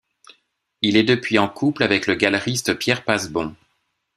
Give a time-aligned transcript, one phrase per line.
[0.81, 3.55] Il est depuis en couple avec le galeriste Pierre Passebon.